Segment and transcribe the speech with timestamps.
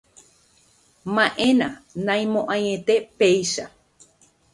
[1.15, 1.67] Ma'ẽna,
[2.05, 3.65] naimo'ãiete péicha.